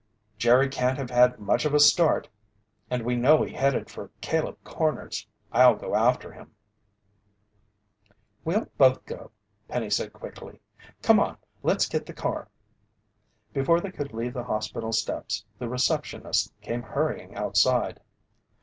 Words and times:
"Jerry 0.39 0.67
can't 0.67 0.97
have 0.97 1.11
had 1.11 1.37
much 1.39 1.63
of 1.63 1.75
a 1.75 1.79
start, 1.79 2.27
and 2.89 3.05
we 3.05 3.15
know 3.15 3.43
he 3.43 3.53
headed 3.53 3.87
for 3.87 4.09
Caleb 4.19 4.57
Corners! 4.63 5.27
I'll 5.51 5.75
go 5.75 5.93
after 5.93 6.31
him." 6.31 6.55
"We'll 8.43 8.65
both 8.79 9.05
go," 9.05 9.29
Penny 9.67 9.91
said 9.91 10.11
quickly. 10.11 10.59
"Come 11.03 11.19
on, 11.19 11.37
let's 11.61 11.87
get 11.87 12.07
the 12.07 12.13
car." 12.13 12.47
Before 13.53 13.79
they 13.79 13.91
could 13.91 14.11
leave 14.11 14.33
the 14.33 14.43
hospital 14.45 14.91
steps, 14.91 15.45
the 15.59 15.69
receptionist 15.69 16.51
came 16.61 16.81
hurrying 16.81 17.35
outside. 17.35 17.99